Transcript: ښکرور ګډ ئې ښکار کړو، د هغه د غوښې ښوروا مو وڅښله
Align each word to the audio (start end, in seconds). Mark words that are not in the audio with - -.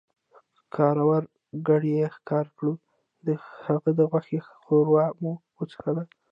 ښکرور 0.57 1.23
ګډ 1.67 1.81
ئې 1.93 2.05
ښکار 2.15 2.45
کړو، 2.57 2.73
د 3.25 3.27
هغه 3.65 3.89
د 3.99 3.99
غوښې 4.11 4.39
ښوروا 4.61 5.05
مو 5.21 5.31
وڅښله 5.57 6.03